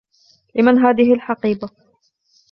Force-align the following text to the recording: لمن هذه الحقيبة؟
لمن 0.55 0.79
هذه 0.79 1.13
الحقيبة؟ 1.13 1.69